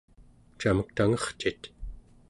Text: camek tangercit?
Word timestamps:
camek 0.59 0.89
tangercit? 0.95 1.61